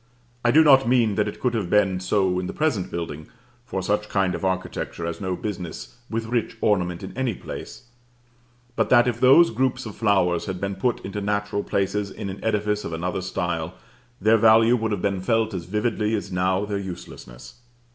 I 0.43 0.49
do 0.49 0.63
not 0.63 0.87
mean 0.89 1.13
that 1.13 1.27
it 1.27 1.39
could 1.39 1.53
have 1.53 1.69
been 1.69 1.99
so 1.99 2.39
in 2.39 2.47
the 2.47 2.53
present 2.53 2.89
building, 2.89 3.27
for 3.67 3.83
such 3.83 4.09
kind 4.09 4.33
of 4.33 4.43
architecture 4.43 5.05
has 5.05 5.21
no 5.21 5.35
business 5.35 5.97
with 6.09 6.25
rich 6.25 6.57
ornament 6.59 7.03
in 7.03 7.15
any 7.15 7.35
place; 7.35 7.83
but 8.75 8.89
that 8.89 9.07
if 9.07 9.19
those 9.19 9.51
groups 9.51 9.85
of 9.85 9.95
flowers 9.95 10.47
had 10.47 10.59
been 10.59 10.73
put 10.75 11.05
into 11.05 11.21
natural 11.21 11.63
places 11.63 12.09
in 12.09 12.31
an 12.31 12.43
edifice 12.43 12.83
of 12.83 12.93
another 12.93 13.21
style, 13.21 13.75
their 14.19 14.37
value 14.37 14.75
would 14.75 14.91
have 14.91 15.03
been 15.03 15.21
felt 15.21 15.53
as 15.53 15.65
vividly 15.65 16.15
as 16.15 16.31
now 16.31 16.65
their 16.65 16.79
uselessness. 16.79 17.59